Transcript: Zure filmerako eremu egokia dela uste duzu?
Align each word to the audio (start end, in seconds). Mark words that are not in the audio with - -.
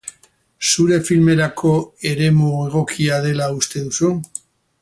Zure 0.69 0.97
filmerako 1.09 1.73
eremu 2.13 2.49
egokia 2.65 3.23
dela 3.29 3.55
uste 3.63 3.89
duzu? 3.91 4.15